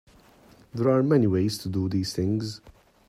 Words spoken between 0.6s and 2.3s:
There are many ways to do these